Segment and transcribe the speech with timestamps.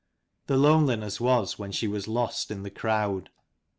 [0.47, 3.29] The loneliness was when she was lost in the crowd.